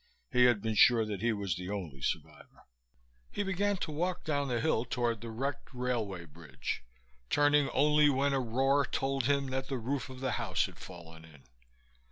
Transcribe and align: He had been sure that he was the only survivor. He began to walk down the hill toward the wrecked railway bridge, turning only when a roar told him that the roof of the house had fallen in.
He 0.31 0.45
had 0.45 0.63
been 0.63 0.73
sure 0.73 1.05
that 1.05 1.21
he 1.21 1.31
was 1.31 1.55
the 1.55 1.69
only 1.69 2.01
survivor. 2.01 2.65
He 3.29 3.43
began 3.43 3.77
to 3.77 3.91
walk 3.91 4.23
down 4.23 4.47
the 4.47 4.59
hill 4.59 4.83
toward 4.83 5.21
the 5.21 5.29
wrecked 5.29 5.71
railway 5.75 6.25
bridge, 6.25 6.83
turning 7.29 7.69
only 7.69 8.09
when 8.09 8.33
a 8.33 8.39
roar 8.39 8.83
told 8.83 9.25
him 9.25 9.51
that 9.51 9.67
the 9.67 9.77
roof 9.77 10.09
of 10.09 10.19
the 10.19 10.31
house 10.41 10.65
had 10.65 10.79
fallen 10.79 11.23
in. 11.23 11.43